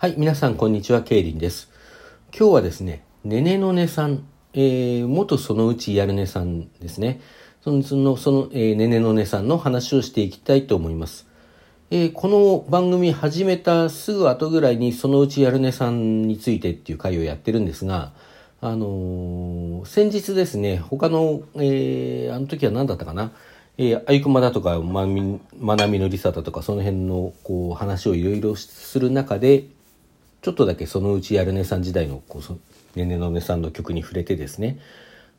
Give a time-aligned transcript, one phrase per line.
[0.00, 1.68] はい、皆さん、こんにちは、ケイリンです。
[2.34, 7.20] 今日はですね、ねねのねさん、えー、元そのうちやるねさんですね。
[7.60, 11.26] その、その、その、えー、ねねのねさんの話をしていきたいと思います。
[11.90, 18.14] えーこの番組始めたすぐ後ぐらいに、そのうちやるねさんについてっていう回をやってるんですが、
[18.62, 23.32] あのー先日ですね、他の、えーあの時は何だったかな、
[23.76, 29.66] えー、あゆくまだとか、まみ、まなみのりさだとか、その辺の、こう、話をいろいろする中で、
[30.42, 34.78] ちょっとだけそのうちやるねさん時代のこうねねのねさんの曲に触れてですね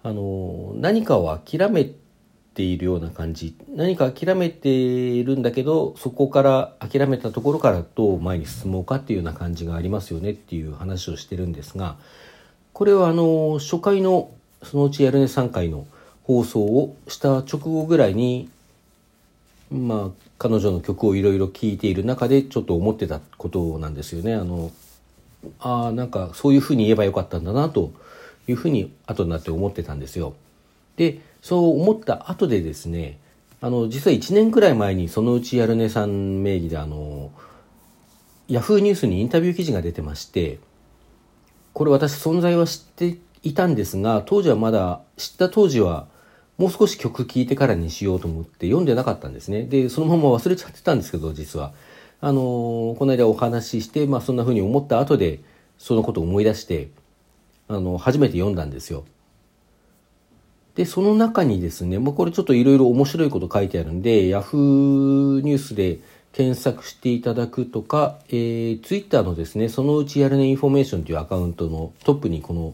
[0.04, 1.90] あの何かを諦め
[2.54, 11.95] ているような感じ何か諦めているんだけどそこから諦めたところからどう前に進もうかっていうような感じがありますよねっていう話をしてるんですが
[12.73, 14.31] これはあの初回の
[14.64, 15.88] そのうちやるね3回の
[16.23, 18.50] 放送をした直後ぐらいに
[19.72, 24.34] まあ彼女の曲をいろいろ聴いている中でちょっと思ってたことなんですよね。
[24.36, 24.72] あの
[25.59, 27.92] ああなんかそういうふうに言えばよかったんだなと
[28.47, 30.34] いうふうに後になって思ってたんですよ。
[30.97, 33.20] でそう思った後でですね
[33.62, 37.31] あの実は1年くらい前にそのうちやるねさん名義であの
[38.47, 40.59] ヤフーニュースにインタビュー記事が出てまして
[41.73, 46.08] これ私存在は知っていたんですが当時はまだ知った当時は
[46.58, 49.64] もう少し曲聴いてからにしようと思って読んでなかったんですね。
[49.64, 51.73] でそのまま忘れちゃってたんですけど実は。
[52.22, 55.39] あのーこの間お話しして、まあ、そんな風に思った後で
[55.77, 56.89] そのことを思い出して
[57.67, 59.05] あの初めて読んだんですよ。
[60.75, 66.00] でその中にですねもうこれちょっといろいろ面白いこと書いてあるんでヤフーニュースで
[66.31, 72.73] 検索していただくとか、えー、ツイッターのですねそのうちやるねインフォメーションというアカウントのトップにこの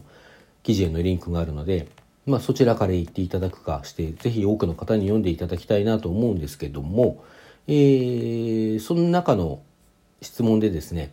[0.62, 1.88] 記事へのリンクがあるので、
[2.26, 7.24] まあ、そちらから行っていただくかしてぜひ多くの方に読んでいただきたいなと思うんですけども、
[7.68, 9.60] えーその中の
[10.20, 11.12] 質問でですね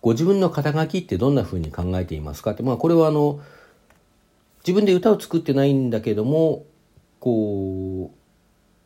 [0.00, 2.52] ご自分の肩書きってどんな風に考えていますか？
[2.52, 3.40] って、まあ、これはあの
[4.66, 6.64] 自分で歌を作ってないんだけども
[7.18, 8.10] こ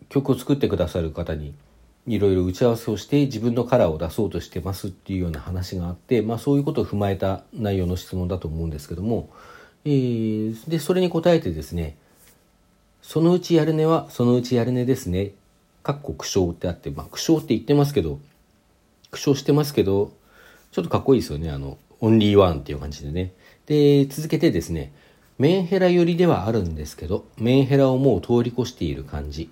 [0.03, 1.55] う曲を作ってくださる方に
[2.07, 9.31] いろいろ打ち合わせをして自分のカラーを出そうとしてますっていうような話があって、まあ、そういうことを踏まえた内容の質問だと思うんですけども、
[9.85, 11.97] えーでそれに答えてですね
[13.03, 15.33] 「そのうちやるねはそのうちやるねですね」
[15.85, 18.19] かっこ苦笑ってあって、まあ、苦笑って言ってますけど
[19.13, 20.13] 苦笑してますけど
[20.73, 21.51] ちょっとかっこいいですよね。
[21.51, 23.33] あのオンリーワンっていう感じでね。
[23.67, 24.93] で続けてですね
[25.39, 29.51] メンヘラ寄りではあるんですけどメンヘラをもう通り越している感じ。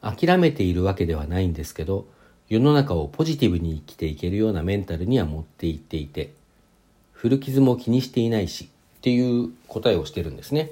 [0.00, 2.06] 諦めているわけではないんですけど
[2.48, 6.32] 世の中をポジティブに生きていけるようなメンタルには持っていっていて
[7.12, 10.70] 古傷も気にしていないしっていう答えをしてるんですね。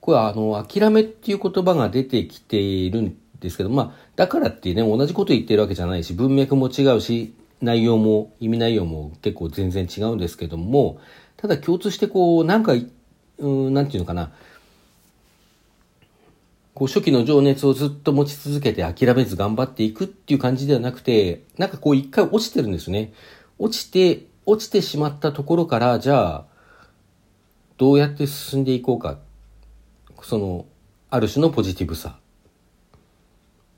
[0.00, 11.00] これはあの諦めっていう言葉が出てきているんですけどまあだからってね同じこと言ってるわけじゃないし文脈も違うし内容も意味内容も結構全然違うんですけども
[11.36, 12.74] ただ共通してこうなんか
[13.38, 14.32] うんなんていうのかな
[16.80, 23.12] こう初期の情熱をずっと持ち続けて諦めず頑張っていくっていう感じではなくて、なんかこう一回落ちてるんですね。
[23.58, 26.44] 落ちて、落ちてしまったところから、じゃあ、
[27.76, 29.18] どうやって進んでいこうか。
[30.22, 30.66] その、
[31.10, 32.18] ある種のポジティブさ。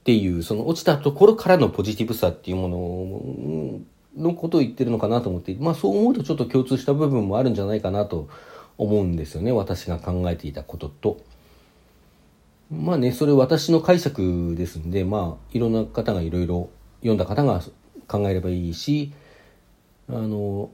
[0.01, 3.85] っていう、その落ちたところからのポジティブさっていうも
[4.17, 8.29] ののことを言ってるのかなと思って、まあそう思うとちょっと共通した部分もあるんじゃないかなと
[8.79, 9.53] 思うんですよね。
[9.53, 11.21] 私が考えていたことと。
[12.71, 16.71] まあね、それ私の解釈ですんで、まあ、いろんな方がいろいろ
[17.01, 17.63] 読んだ方が
[18.09, 19.13] 考えればいいし、
[20.09, 20.71] あの、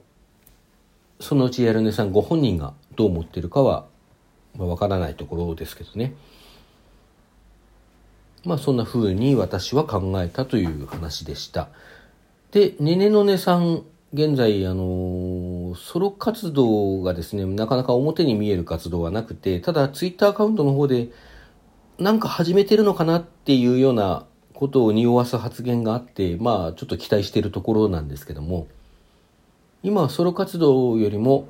[1.19, 3.85] そのうちやるねさんご本人がどう思ってるかは、
[4.57, 6.13] まあ、わからないところですけどね。
[8.45, 11.69] まあ、そんな風に私は考えたという話でした。
[12.51, 13.83] で、ねねのねさん、
[14.13, 21.09] 現在、あの、ソロ活動がですね、なかなか表に見える活動はなくて、ただ、ツイッターアカウントの方で、
[21.99, 28.67] なんか始めてるのかなっていうようなことを匂わす発言があって、まあちょっと期待しているところなんですけども、
[29.83, 31.47] 今はソロ活動よりも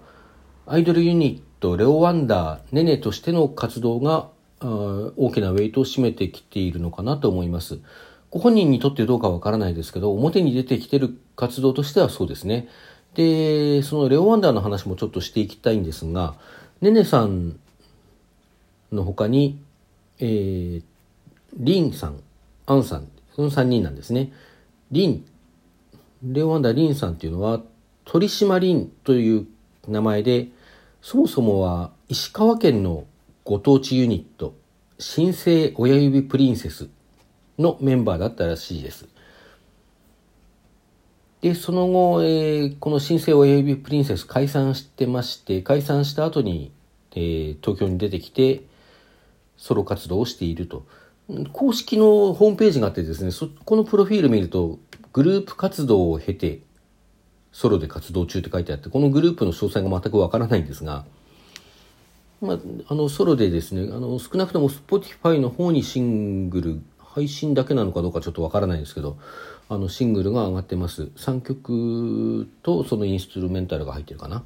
[0.68, 4.30] アイドルユニットレオワンダー、ネネとしての活動が
[4.62, 7.80] 大きなウェイトを占めてきているのかなと思います。
[8.32, 12.70] ご本人にとってどうかわからないですけど、表に出てきてる活動としてはそうですね。
[13.16, 16.36] で、そのレオワンダーの話もちょっとしていきたいんですが、
[16.82, 17.60] ネネさん
[18.92, 19.60] の他に、
[20.20, 20.84] えー、
[21.58, 22.22] リンさん、
[22.68, 24.32] アンさん、その3人なんですね。
[24.92, 25.26] リン、
[26.24, 27.62] レオワンダーリンさんっていうのは、
[28.06, 29.48] 鳥島リンという
[29.88, 30.50] 名前で、
[31.01, 33.06] そもそもは石川県の
[33.46, 34.54] ご当地ユニット、
[35.00, 36.90] 新生親指プリンセス
[37.57, 39.07] のメンバーだったらしいです。
[41.42, 46.72] で、その後、えー、この新生親指プリンセス解散してまして、解散した後に、
[47.16, 48.63] えー、東京に出てきて、
[49.57, 50.86] ソロ活動をしていると。
[51.54, 54.80] 公式のホームページがあってですね、そこのプロフィール見ると、
[55.13, 56.60] グループ活動を経て、
[57.51, 61.06] ソロで活動中って書いてあって、このグループの詳細が全くわからないんですが、
[62.42, 69.18] まあ、あの、ソロでですね、あの、少なくとも Spotify の方にシングル、配信だけなのかどうかちょっとわからないんですけど、
[69.68, 71.12] あの、シングルが上がってます。
[71.16, 74.44] 3曲とそのインストゥルメンタルが入ってるかな。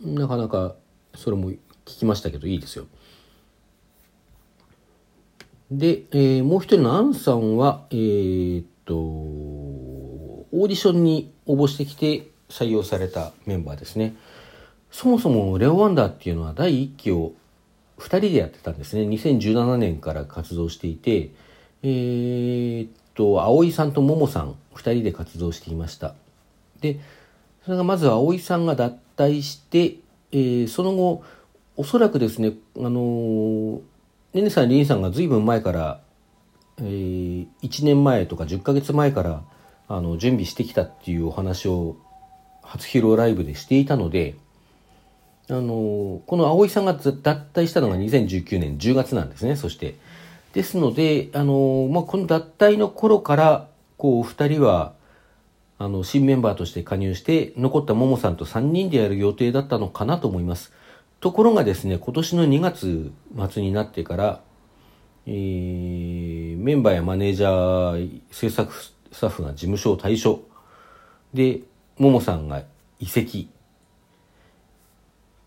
[0.00, 0.74] なかなか、
[1.14, 2.86] それも聞きましたけど、いいですよ。
[5.70, 9.63] で、えー、もう一人のアンさんは、えー、っと、
[10.54, 14.14] オーディションに応募してきて採用されたメンバーですね。
[14.92, 17.32] そもそもレオ・ワンダーっていうのは第1期を
[17.98, 19.02] 2人でやってたんですね。
[19.02, 21.30] 2017年から活動していて、
[21.82, 26.14] えー、っと、葵さんと桃さん2人で活動していました。
[26.80, 27.00] で、
[27.64, 29.96] それがまず葵さんが脱退して、
[30.30, 31.24] えー、その後、
[31.76, 33.80] おそらくですね、あのー、
[34.34, 36.00] ねねさん、りんさんが随分前から、
[36.78, 39.42] えー、1年前とか10ヶ月前から、
[39.88, 41.96] あの、準備してきたっていうお話を
[42.62, 44.34] 初披露ライブでしていたので、
[45.48, 47.12] あの、この葵さんが脱
[47.52, 49.96] 退したのが2019年10月なんですね、そして。
[50.54, 54.94] ですので、あの、まあ、この脱退の頃から、こう、二人は、
[55.78, 60.72] あの、新メンバーとして加入して、残ったももさんと3人でやる予定だったのかなと思います。
[61.20, 63.12] ところがですね、今年の2月
[63.50, 64.40] 末になってから、
[65.26, 68.72] えー、メンバーやマネージャー、制作
[69.14, 70.42] スタッフが事務所を退所。
[71.32, 71.60] で、
[71.98, 72.64] ももさんが
[72.98, 73.48] 移籍。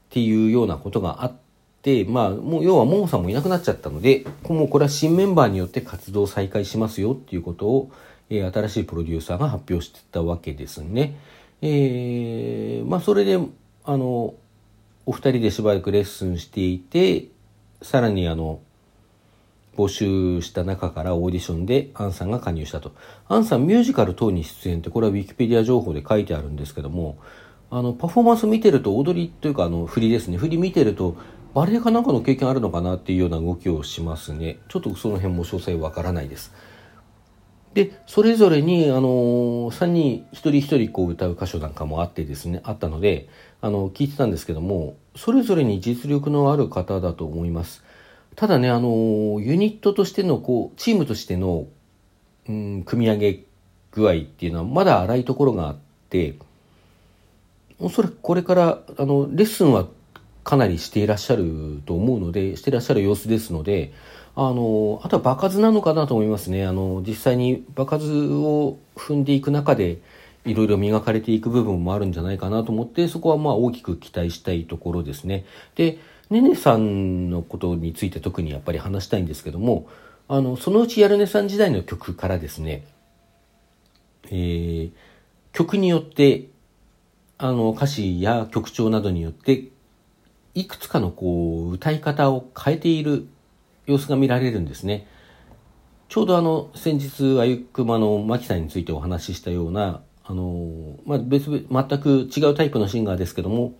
[0.05, 1.35] っていうようなことがあっ
[1.81, 7.91] て、まあ、もう要はももさんもいなくなっちゃったので、もうこれは新メンバーによって活動再開しますよっていうことを、
[8.29, 11.17] えー、新しいプロデューサーが発表してたわけですね。
[11.61, 13.37] えー、まあそれで、
[13.83, 14.33] あの、
[15.05, 17.25] お二人でしばらくレッスンしていて、
[17.81, 18.61] さらにあの、
[19.77, 22.93] 募集した中からオーディションでアンさんが加入したと。
[23.27, 27.19] アンさんミュージカル等に出演って、これは Wikipedia 情報で書いてあるんですけども、
[27.69, 30.37] あの、パフォーマンス見てると、踊りというか、あの、振りですね。
[30.37, 31.15] 振り見てると、
[31.53, 34.59] バレエかなんかの経験あるのかなっていうような動きをしますね。
[34.69, 36.53] ちょっとその辺も詳細わからないです。
[37.73, 43.27] で、それぞれに、あの、3人、一人一人こう歌う箇所なんかもあってですね、あったので、
[43.61, 47.83] あの、聞いてたんですけども、それぞれに実力のある方だと思います。
[48.37, 51.65] ただね、あの、ユニットとしての、こう、チームとしての、
[52.47, 53.43] うん、組み上げ
[53.91, 55.77] 具合っていうのはまだ荒いところがあっ
[56.09, 56.35] て、
[57.79, 59.87] おそらくこれからあのレッスンは
[60.43, 63.93] かなりしていらっしゃると思うのでしていらっしゃる様子ですので
[64.35, 66.65] あのあとは場数なのかなと思いますね。
[66.65, 69.99] あの実際に場数を踏んでいく中で
[70.45, 75.45] いろいろ磨かれていく部分もあるんじゃないかなと思ってそこはまあ大きく期待したいところですね。
[75.75, 79.87] でねねさんのことについて特にやっぱり話したいんですけども
[80.27, 82.85] あのそのうちやるねさん時代の曲からですね
[84.29, 84.91] えー、
[85.53, 86.47] 曲によって
[87.37, 89.65] あの歌詞や曲調などによって
[90.53, 93.27] いくつかのこう歌い方を変えている
[93.85, 95.07] 様子が見られるんですね。
[96.09, 101.61] ちょうどあの先日あゆくまのマキさんについてお話ししたようなあの、まあ、別全
[101.99, 103.73] く違うタイプのシンガーですけども、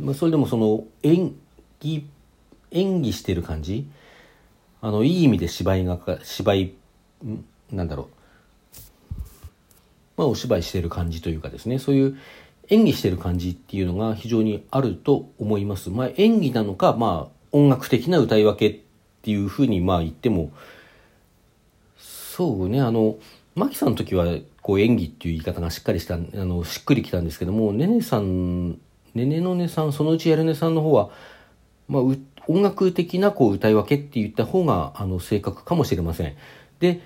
[0.00, 1.34] まあ、それでもその演
[1.80, 2.06] 技
[2.70, 3.88] 演技してる感じ？
[4.80, 6.74] あのいい意味で芝居がか芝居
[7.72, 8.06] なんだろう。
[10.16, 11.78] まあお芝居してる感じというかですね。
[11.78, 12.18] そういう
[12.70, 15.88] 演技してる感じっていうのが非常にあると思います。
[15.88, 18.80] まあ、演技なのか、まあ、音楽的な歌い分けっ
[19.22, 20.52] ていうふうにまあ言っても、
[21.96, 23.16] そうね、あの、
[23.54, 24.26] マキさんの時は
[24.60, 31.08] こう演技っていう言い方がしっかりした、あの、しっくりきたんですけども、ねねさん、ねねのねさん、そのうちやるねさんの方は、
[31.88, 32.02] まあ、
[32.48, 36.34] 音楽的なこう歌い分けって言った方が、あの、正確かもしれません。
[36.80, 37.00] で、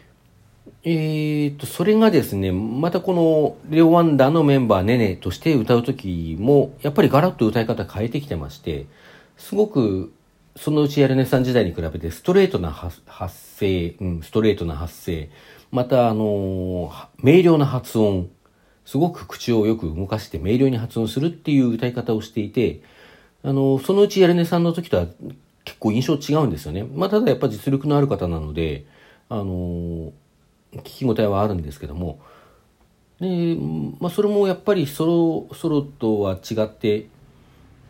[0.85, 8.87] えー、と、それがですね、またこの、レオワンダーのメンバー、ネネとして歌う時も、やっぱりガラッと歌い方変えてきてまして、
[9.37, 10.13] すごく、
[10.55, 13.01] そのうちやるねさん時代に比べて、ストレートな発
[13.59, 15.29] 声、うん、ストレートな発声、
[15.71, 18.29] また、あの、明瞭な発音、
[18.85, 22.83] すごく口をよく動かして明瞭に発音するっていう歌い方をしていて、
[23.45, 25.07] あの、そのうちやるねさんの時とは
[25.65, 26.85] 結構印象違うんですよね。
[26.85, 28.85] まあ、ただやっぱ実力のある方なので、
[29.33, 30.13] あの
[30.75, 32.21] 聞き応えはあるんですけども
[33.19, 33.57] で、
[33.99, 37.07] まあ、それもやっぱりソロソロとは違って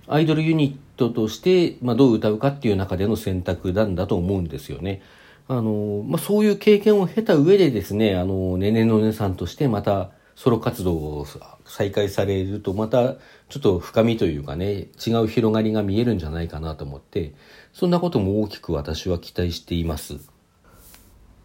[0.06, 5.02] アイドルユニットとして、まあ、どう歌うかっていう中での選択なんだと思うんですよね。
[5.48, 11.26] あの、まあ、そういう経験を経た上でですね、あの、ねねのねさんとしてまたソロ活動を
[11.64, 13.14] 再開されるとまた
[13.48, 17.34] ちょっと深みというかね、違う広がりが見えるんじゃないかなと思って、
[17.72, 20.18] そんなことも大きく私は期待しています。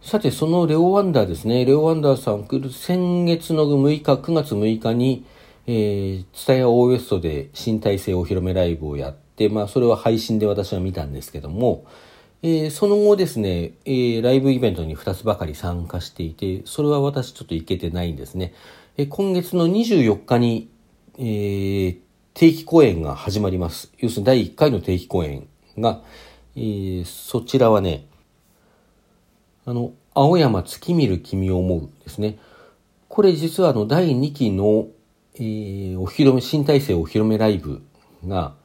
[0.01, 1.65] さて、そのレオ・ワンダーですね。
[1.65, 5.25] レオ・ワンダーさん、先月の6日、9月6日に、
[5.65, 11.85] えー、ツタヤオーウエストで新体制お披露目ライブをやって、まあ、それは配信で私は見たんですけども、
[12.49, 18.53] えー、その後ですね、えー、ライブイベントに2つばかり参加していて、それは私ちょっと行けてないんですね。
[18.95, 20.69] えー、今月の24日に、
[21.17, 21.97] えー、
[22.33, 23.91] 定期公演が始まります。
[23.97, 25.45] 要するに第1回の定期公演
[25.77, 26.01] が、
[26.55, 28.07] えー、そちらはね、
[29.65, 32.39] あの、青山月見る君を思うですね。
[33.09, 34.87] これ実はあの第2期の、
[35.35, 37.81] えー、お披露目、新体制お披露目ライブ
[38.25, 38.55] が、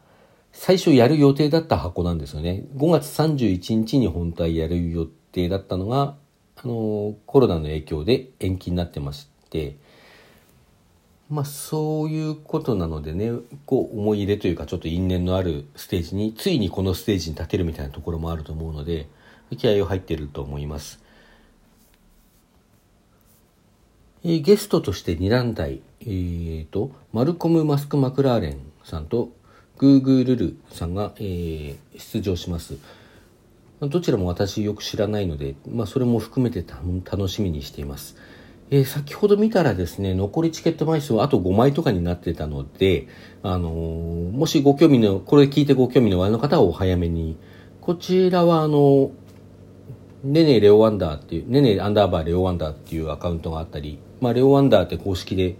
[0.53, 2.65] 最初やる予定だった箱なんですよね。
[2.77, 6.15] 5月31日に本体やる予定だったのが、
[6.63, 9.77] あの、コロナの影響で延期になってまして、
[11.31, 13.33] まあそういうことなのでね、
[13.65, 19.09] こう思い入れというかちょっと因縁のあるステージに、ついにこのステージに立てるみたいなところもあると思うので、
[19.57, 21.03] 気合を入っていると思います。
[24.25, 29.33] え、ゲストとして2団体、えーと、マルコム・マスク・マクラーレンさんと
[29.83, 32.77] グーグルルさんが、えー、出場します。
[33.81, 38.17] どちらも私よく知らないので、まあ、それも含めて楽しみにしています。
[38.71, 43.09] えー、先ほど見たらですね、残りチケット枚数はあと5枚とかになってたので、
[43.43, 47.37] あのー、もしご興味の、これ聞いてご興味のおありの方はお早めに。
[47.81, 49.11] こちらはあの、
[50.23, 55.57] ねねレオワンダーっていう、ねねアンダーバーレオワンダーっていうアカウントがあったり、まあ、レオワンダーって公式で、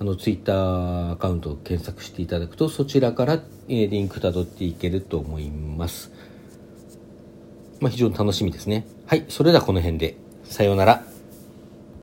[0.00, 6.12] あの、ツイッターアカウントを検索していただくと、そちらから、リンク辿っていけると思います。
[7.80, 8.86] まあ、非常に楽しみですね。
[9.06, 10.16] はい、それではこの辺で。
[10.44, 11.17] さようなら。